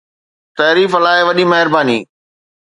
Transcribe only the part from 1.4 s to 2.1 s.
مهرباني